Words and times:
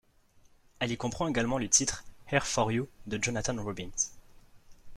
Elle 0.79 0.91
y 0.91 0.97
comprend 0.97 1.27
également 1.27 1.59
le 1.59 1.69
titre 1.69 2.03
‘’Here 2.25 2.43
For 2.47 2.71
You’’ 2.71 2.87
de 3.05 3.19
Jonathon 3.23 3.61
Robins. 3.61 3.91